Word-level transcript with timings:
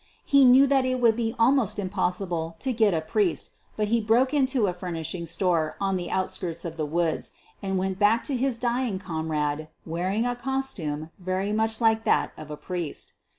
He 0.25 0.45
knew 0.45 0.65
that 0.65 0.83
it 0.83 0.99
would 0.99 1.15
be 1.15 1.35
almost 1.37 1.77
impossible 1.77 2.55
to 2.57 2.73
get 2.73 2.95
a 2.95 3.01
priest, 3.01 3.51
but 3.77 3.89
he 3.89 4.01
broke 4.01 4.33
into 4.33 4.65
a 4.65 4.73
furnishing 4.73 5.27
store 5.27 5.77
on 5.79 5.95
the 5.95 6.09
outskirts 6.09 6.65
of 6.65 6.75
the 6.75 6.87
woods 6.87 7.33
and 7.61 7.77
went 7.77 7.99
back 7.99 8.23
to 8.23 8.35
his 8.35 8.57
dying 8.57 8.97
comrade 8.97 9.67
wearing 9.85 10.25
a 10.25 10.35
costume 10.35 11.11
very 11.19 11.53
much 11.53 11.79
like 11.79 12.03
that 12.05 12.31
of 12.35 12.49
a 12.49 12.57
priest. 12.57 13.13